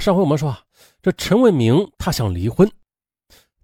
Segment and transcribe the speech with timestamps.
[0.00, 0.62] 上回我们说啊，
[1.02, 2.70] 这陈卫明他想离婚，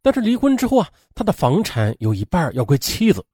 [0.02, 3.24] 但是离婚之后啊，他的房产有一半要归妻子，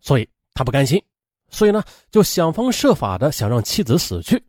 [0.00, 1.02] 所以他不甘心，
[1.48, 4.42] 所以呢就想方设法的想让妻子死去。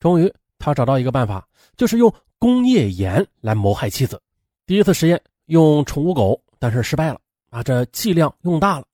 [0.00, 1.46] 终于他找到一个办法，
[1.76, 4.20] 就是用工业盐来谋害妻子。
[4.66, 7.20] 第一次实验用宠物狗，但是失败了
[7.50, 8.84] 啊，这剂量用大了，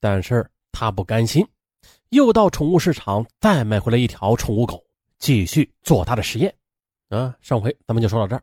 [0.00, 1.46] 但是他不甘心。
[2.10, 4.84] 又到宠物市场再买回来一条宠物狗，
[5.18, 6.54] 继续做他的实验。
[7.08, 8.42] 啊，上回咱们就说到这儿。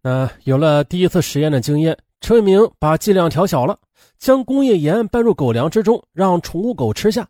[0.00, 3.78] 那有了第一次实验的经验，陈伟明把剂量调小了，
[4.18, 7.28] 将工业盐拌入狗粮之中，让宠物狗吃下。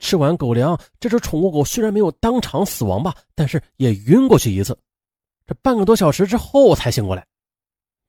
[0.00, 4.76] 吃完狗粮，这只宠物狗虽然没有当场死亡吧，但是也晕过去一次。
[5.46, 7.26] 这半个多小时之后才醒过来。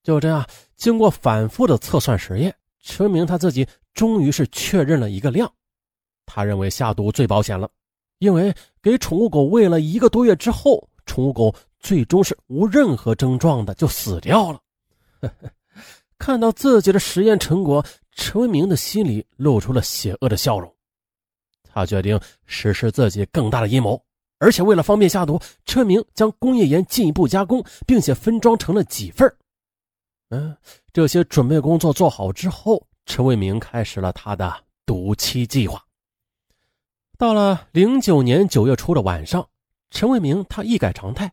[0.03, 5.51] 就这样，经过反复的测算实验，陈明他自己终于是确认了一个量。
[6.25, 7.69] 他认为下毒最保险了，
[8.19, 14.61] 因为给宠物狗喂了一个多月之后，宠物狗最终是无任何症状的就死掉了。
[16.17, 20.73] 看到自己的实验成果，陈文明的心里露出了邪恶的笑容。
[21.63, 24.01] 他决定实施自己更大的阴谋，
[24.39, 29.35] 而且为了方便下毒，陈明将工业盐进一步加工，并且分装成了几份
[30.29, 30.55] 嗯，
[30.93, 35.83] 这些准备工作做好之后，陈为明开始了他的毒妻计划。
[37.17, 39.47] 到了零九年九月初的晚上，
[39.95, 41.31] 陈卫明他一改常态，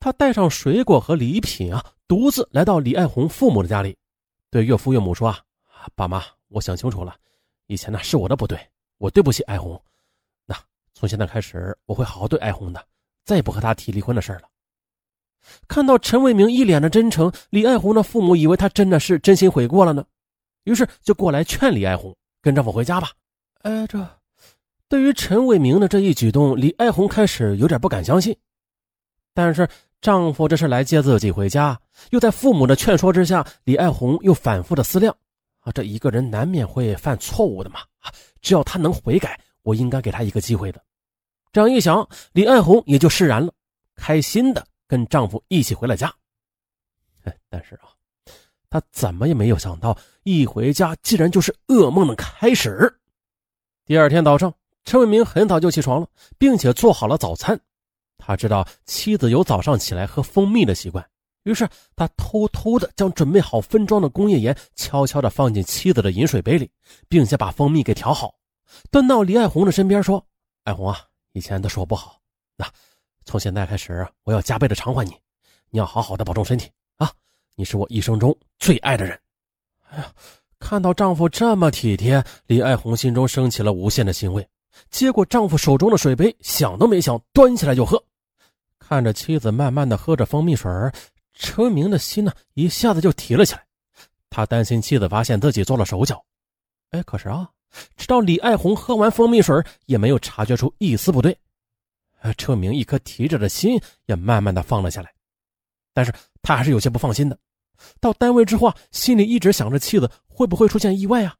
[0.00, 3.94] 他带上水果和礼品啊，独自来到李爱红父母的家里，
[4.50, 5.36] 对岳父岳母说：“啊，
[5.94, 7.14] 爸妈，我想清楚了，
[7.66, 8.58] 以前呢是我的不对，
[8.96, 9.78] 我对不起爱红。
[10.46, 10.58] 那
[10.94, 12.82] 从现在开始，我会好好对爱红的，
[13.26, 14.48] 再也不和他提离婚的事了。”
[15.68, 20.02] 看到陈卫明一脸的真诚，李爱红的父母以为他真的是真心悔过了呢，
[20.64, 23.10] 于是就过来劝李爱红跟丈夫回家吧。
[23.60, 24.21] 哎，这。
[24.92, 28.36] 对于陈伟明的这一举动，李爱红开始有点不敢相信。
[29.32, 29.66] 但是
[30.02, 35.16] 丈夫这是来接自己回家，又在父母的劝说之下，李爱红又反复的思量：
[35.60, 37.80] 啊，这一个人难免会犯错误的嘛！
[38.42, 40.84] 只要他能悔改，我应该给他一个机会的。
[41.54, 43.50] 这样一想，李爱红也就释然了，
[43.96, 46.14] 开心的跟丈夫一起回了家。
[47.48, 47.88] 但是啊，
[48.68, 52.94] 她怎么也没有想到，一回家竟然就是噩梦的开始。
[53.86, 54.52] 第二天早上。
[54.84, 56.06] 陈伟明很早就起床了，
[56.38, 57.58] 并且做好了早餐。
[58.18, 61.04] 他知道妻子有早上起来喝蜂蜜的习惯，
[61.44, 66.70] 于是他偷偷的将准备好分装的工业盐悄悄的放进妻子的饮水杯里，
[67.08, 68.34] 并且把蜂蜜给调好，
[68.90, 70.24] 端到李爱红的身边说
[70.64, 70.98] ：“爱红啊，
[71.32, 72.20] 以前都是我不好，
[72.56, 72.64] 那
[73.24, 75.12] 从现在开始，我要加倍的偿还你。
[75.70, 77.10] 你要好好的保重身体啊！
[77.54, 79.18] 你是我一生中最爱的人。”
[79.90, 80.12] 哎呀，
[80.58, 84.46] 看到丈夫这么体贴，李爱红心中升起了无限的欣慰。
[84.90, 88.02] 接过丈夫手中的水杯，想都没想，端起来就喝。
[88.78, 90.70] 看着妻子慢慢的喝着蜂蜜水
[91.34, 93.64] 车明的心呢一下子就提了起来。
[94.28, 96.22] 他担心妻子发现自己做了手脚。
[96.90, 97.48] 哎，可是啊，
[97.96, 99.54] 直到李爱红喝完蜂蜜水
[99.86, 101.36] 也没有察觉出一丝不对。
[102.36, 105.12] 陈文明一颗提着的心也慢慢的放了下来。
[105.94, 106.12] 但是
[106.42, 107.38] 他还是有些不放心的。
[108.00, 111.34] 到单位之后，心里一直想着妻子会不会出现意外啊？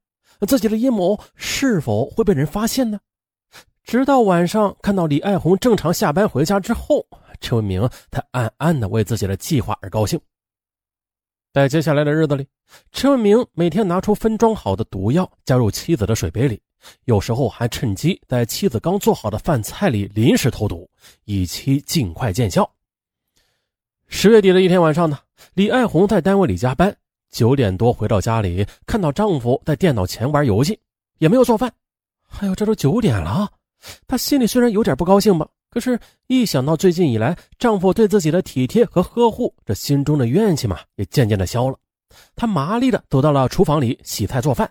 [0.49, 2.99] 自己的阴谋是否会被人发现呢？
[3.85, 7.05] 直到晚上看到李爱红正常下班回家之后，
[7.41, 10.19] 陈文明他暗暗的为自己的计划而高兴。
[11.53, 12.47] 在接下来的日子里，
[12.93, 16.63] 陈文明每天拿出分装好的毒药，加入妻子的水杯里，
[17.05, 20.89] 有时候还趁机在妻子刚做好的饭菜里临时投毒，
[21.25, 22.71] 以期尽快见效。
[24.07, 25.19] 十月底的一天晚上呢，
[25.55, 26.97] 李爱红在单位里加班，
[27.31, 30.79] 九点多回到家里，看到丈夫在电脑前玩游戏，
[31.19, 31.71] 也没有做饭。
[32.39, 33.51] 哎呦，这都九点了。
[34.07, 41.79] 她心里虽然有点不高兴吧，可是，一想到最近以来丈夫对自己的体贴和呵护，这心中的怨气嘛，也渐渐的消了。
[42.37, 44.71] 她麻利的走到了厨房里洗菜做饭，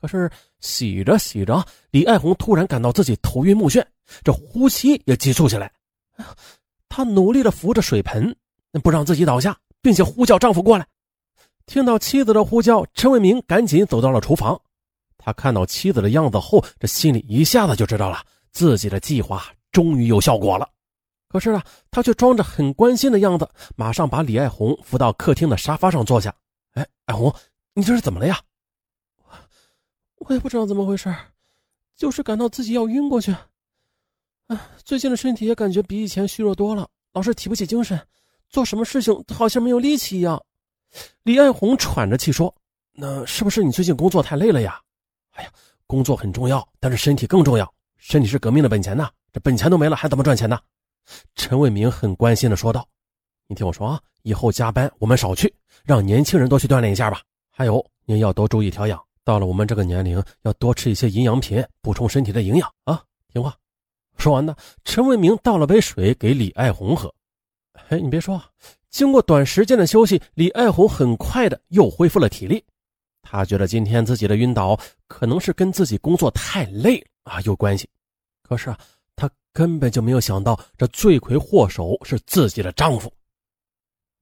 [0.00, 0.30] 可是
[0.60, 3.84] 洗着洗着，李爱红突然感到自己头晕目眩，
[4.22, 5.70] 这呼吸也急促起来。
[6.88, 8.34] 她努力的扶着水盆，
[8.82, 10.86] 不让自己倒下，并且呼叫丈夫过来。
[11.66, 14.60] 听到妻子的呼叫，陈伟明赶紧走到了厨房。
[15.24, 18.22] 他看到妻子的样子后，这心里一下子就知道了
[18.52, 19.42] 自己的计划
[19.72, 20.68] 终于有效果了。
[21.28, 26.32] 可是啊，他却装着很关心的样子，马上把李爱红扶到客厅的沙发上坐下。
[26.74, 27.34] 哎，爱红，
[27.72, 28.38] 你这是怎么了呀？
[30.16, 31.12] 我也不知道怎么回事，
[31.96, 33.34] 就是感到自己要晕过去。
[34.46, 37.98] 啊，最近的身体也感觉比以前虚弱多了，老是提不起精神，
[38.50, 40.40] 做什么事情好像没有力气一样。
[41.22, 42.54] 李爱红喘着气说
[42.92, 44.78] ：“那是不是你最近工作太累了呀？”
[45.34, 45.50] 哎呀，
[45.86, 47.72] 工作很重要，但是身体更重要。
[47.96, 50.58] 身体是革命的本钱呐，这本钱都没了，还怎么赚钱呢？
[51.34, 52.86] 陈伟明很关心的说道。
[53.46, 55.52] 你听我说啊，以后加班我们少去，
[55.84, 57.20] 让年轻人多去锻炼一下吧。
[57.50, 63.02] 还有，您要多注意调养，到了我们这个年龄，要多吃一些营养品，补充身体的营养啊。
[63.32, 63.54] 听话。
[64.16, 64.54] 说完呢，
[64.84, 67.12] 陈为民倒了杯水给李爱红喝。
[67.88, 68.42] 哎，你别说，
[68.88, 72.64] 经过短时间的休息，李爱红很快的又恢复了体力。
[73.24, 74.78] 他觉得今天自己的晕倒
[75.08, 77.88] 可能是跟自己工作太累啊有关系，
[78.42, 78.78] 可是啊，
[79.16, 83.12] 他根本就没有想到这罪魁祸首是自己的丈夫。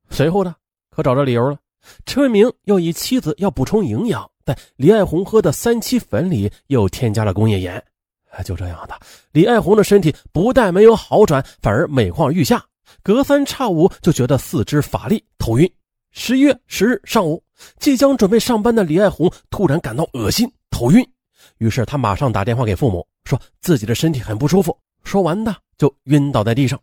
[0.08, 0.54] 随后呢，
[0.90, 1.58] 可找着理由了。
[2.06, 7.84] 陈为民又以妻子要补充营养，在李爱红喝的三七粉里又添加了工业盐。
[8.44, 8.98] 就这样的，
[9.32, 12.64] 李爱红的身体不但没有好转，反而每况愈下。
[13.02, 15.70] 隔三差五就觉得四肢乏力、头晕。
[16.14, 17.42] 十一月十日上午，
[17.78, 21.02] 即将准备上班的李爱红突然感到恶心、头晕，
[21.56, 24.78] 于是她马上打电话给父母，说自己的身体很不舒服。
[25.04, 26.78] 说完的就晕倒在地上。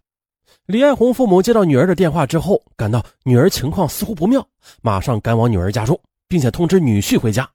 [0.66, 4.46] 李爱红父母接到女儿的电话之后，感到女儿情况似乎不妙，
[4.82, 7.48] 马上赶往女儿家中，并且通知女婿回家。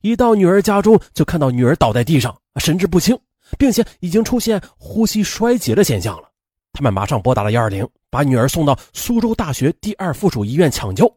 [0.00, 3.18] 一到女儿家中，就看到女儿倒在地上，神志不清，
[3.58, 6.31] 并且已经出现呼吸衰竭的现象了。
[6.72, 11.12] 他们马上拨打了幺二零，把女儿送到苏州大学第二附属医院抢救。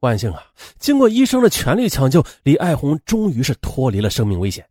[0.00, 0.42] 万幸啊，
[0.78, 4.66] 经过医生的全力抢救，李爱红终于是脱离了生命危险。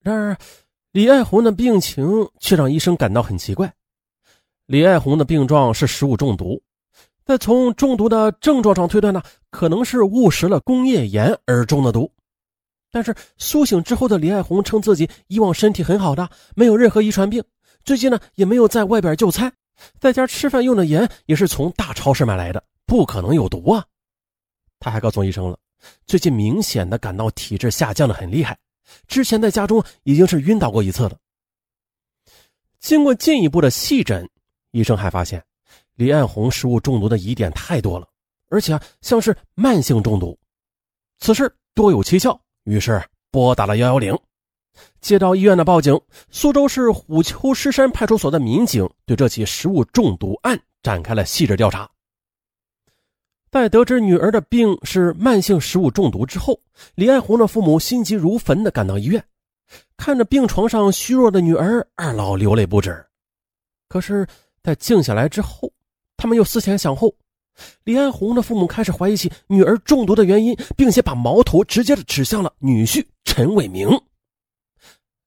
[0.00, 0.36] 然而，
[0.92, 3.72] 李爱红的病情却让医生感到很奇怪。
[4.66, 6.62] 李爱红的病状是食物中毒，
[7.24, 9.20] 在从中毒的症状上推断呢，
[9.50, 12.10] 可能是误食了工业盐而中的毒。
[12.92, 17.42] 但是苏醒之后的李爱红称自己以往身体很好的，没有任何遗传病。
[17.84, 19.52] 最近呢，也没有在外边就餐，
[19.98, 23.84] 在家吃饭用的盐也是从大超市买来的，不可能有毒啊。
[24.78, 25.58] 他还告诉医生了，
[26.06, 28.58] 最近明显的感到体质下降的很厉害，
[29.06, 31.16] 之前在家中已经是晕倒过一次了。
[32.78, 34.28] 经过进一步的细诊，
[34.70, 35.44] 医生还发现
[35.96, 38.08] 李爱红食物中毒的疑点太多了，
[38.48, 40.38] 而且啊像是慢性中毒，
[41.18, 42.40] 此事多有蹊跷。
[42.64, 44.16] 于是拨打了幺幺零，
[45.00, 45.98] 接到医院的报警，
[46.30, 51.90] 苏州市虎丘狮山派出所的民警对这起食物中毒案展开了细致调查。
[53.50, 56.60] 在得知女儿的病是慢性食物中毒之后，
[56.94, 59.22] 李爱红的父母心急如焚地赶到医院，
[59.96, 63.04] 看着病床上虚弱的女儿，二老流泪不止。
[63.88, 64.24] 可是，
[64.62, 65.72] 在静下来之后，
[66.16, 67.12] 他们又思前想后。
[67.82, 73.88] 李爱红的父母开始怀疑起女儿中毒的原因，并且把矛头直接的指向了女婿陈伟明。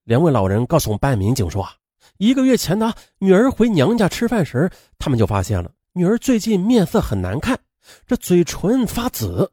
[0.03, 1.73] 两位老人告诉办案民警说：“啊，
[2.17, 4.69] 一个月前呢，女儿回娘家吃饭时，
[4.99, 7.57] 他们就发现了女儿最近面色很难看，
[8.05, 9.49] 这嘴唇发紫。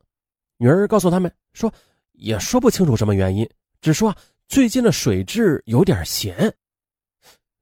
[0.56, 1.72] 女儿告诉他们说，
[2.12, 3.48] 也说不清楚什么原因，
[3.80, 4.16] 只说啊
[4.48, 6.52] 最近的水质有点咸。”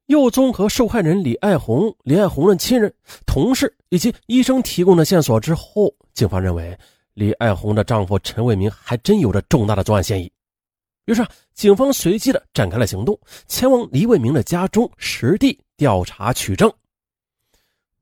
[0.07, 2.91] 又综合受害人李爱红、李爱红的亲人、
[3.27, 6.75] 同事以及医生提供的线索之后，警方认为
[7.13, 10.33] 李爱红的丈夫陈伟明还真有着重大的作案嫌疑。
[11.09, 16.71] 于是啊，警方随即的展开了行动，前往李伟明的家中实地调查取证。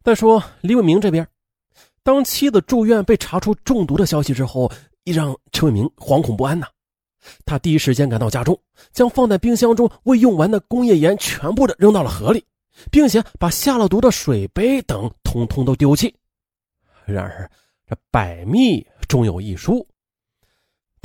[0.03, 1.25] 再说李伟明这边，
[2.03, 4.69] 当妻子住院被查出中毒的消息之后，
[5.05, 6.67] 也让陈伟明惶恐不安呐。
[7.44, 8.61] 他第一时间赶到家中，
[8.91, 12.44] 将放在冰箱中未用完的工业盐全部的扔到了河里，
[12.91, 16.12] 并且把下了毒的水杯等通通都丢弃。
[17.05, 17.49] 然而，
[17.87, 19.87] 这百密终有一疏。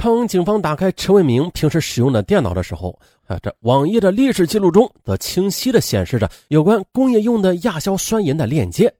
[0.04, 8.92] 当警方打开陈伟明平时使用的电脑的时候，啊，这网页的历史记录中则清晰的显示着有关工业用的亚硝酸盐的链接。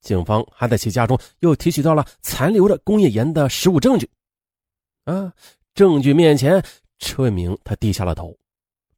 [0.00, 4.08] 警方还在其家中又提取到了残留的工业盐的实物证据。
[5.04, 5.30] 啊。
[5.74, 6.62] 证据面前，
[6.98, 8.34] 陈伟明他低下了头，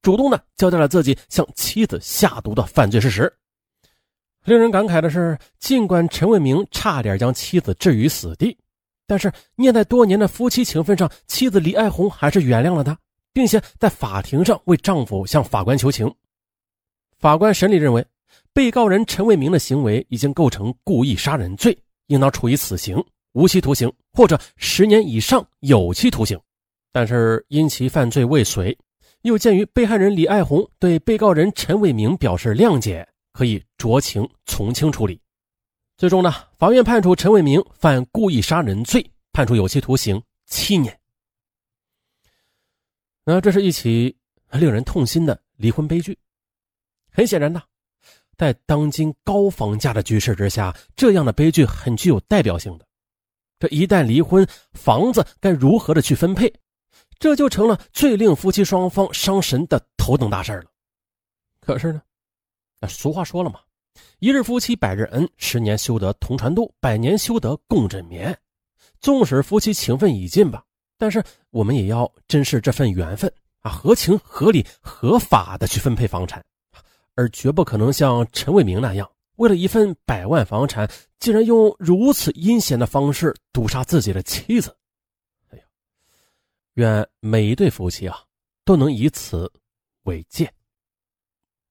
[0.01, 3.31] 主动的交代了自己向妻子下毒的犯罪事实。
[4.45, 8.57] 令人感慨的是，尽管陈伟明差点将妻子置于死地，
[9.07, 12.97] 但是念在多年的夫妻情分上，妻子李爱红还是原谅了他，
[13.33, 16.13] 并且在法庭上为丈夫向法官求情。
[17.19, 18.05] 法官审理认为，
[18.53, 21.77] 被告人陈伟明的行为已经构成故意杀人罪，
[22.09, 26.39] 应当处以死刑、无期徒刑或者十年以上有期徒刑。
[26.93, 28.77] 但是因其犯罪未遂，
[29.23, 35.22] 又鉴于被害人李爱红对被告人陈伟明表示谅解，可以酌情从轻处理。
[36.03, 40.99] 最终呢，法院判处陈伟明犯故意杀人罪，判处有期徒刑七年。
[43.25, 44.19] 那这是一起
[44.51, 46.19] 令人痛心的离婚悲剧。
[47.13, 47.63] 很显然呢，
[48.37, 52.87] 在当今高房价的局势之下，这样的悲剧很具有代表性的。
[53.61, 56.53] 这一旦离婚，房子该如何的去分配？
[57.21, 60.65] 这就成了最令夫妻双方伤神的头等大事了。
[61.61, 62.03] 可是呢，
[62.81, 63.61] 那俗话说了嘛，
[64.19, 68.37] 一日夫妻百日恩，十年修得同船渡，百年修得共枕眠。
[69.01, 70.65] 纵使夫妻情分已尽吧，
[70.97, 73.33] 但是我们也要珍视这份缘分
[73.63, 76.45] 啊，合情合理合法的去分配房产，
[77.17, 84.77] 而绝不可能像陈伟明那样，为了一份百万房产，竟然用如此阴险的方式毒杀自己的妻子。
[85.51, 85.65] 哎呀，
[86.75, 88.17] 愿每一对夫妻啊，
[88.65, 89.53] 都能以此
[90.05, 90.49] 为戒。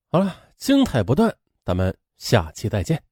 [0.09, 3.10] 好了，精彩不断，咱们下期再见。